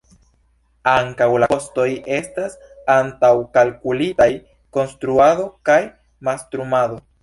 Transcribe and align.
Ankaŭ 0.91 1.27
la 1.43 1.49
kostoj 1.51 1.85
estas 2.17 2.57
antaŭkalkulitaj: 2.95 4.31
konstruado 4.81 5.51
kaj 5.73 5.83
mastrumado. 6.29 7.05